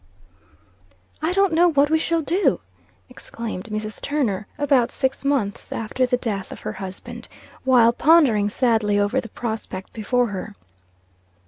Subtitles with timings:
[1.21, 2.61] "I don't know what we shall do!"
[3.07, 4.01] exclaimed Mrs.
[4.01, 7.27] Turner, about six months after the death of her husband,
[7.65, 10.55] while pondering sadly over the prospect before her.